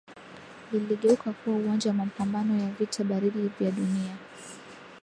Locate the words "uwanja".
1.57-1.89